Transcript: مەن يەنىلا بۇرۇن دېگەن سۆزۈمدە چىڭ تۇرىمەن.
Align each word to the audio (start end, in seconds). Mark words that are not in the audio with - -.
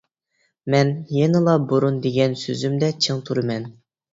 مەن 0.73 0.89
يەنىلا 1.17 1.55
بۇرۇن 1.73 2.01
دېگەن 2.07 2.35
سۆزۈمدە 2.45 2.93
چىڭ 3.07 3.21
تۇرىمەن. 3.29 3.71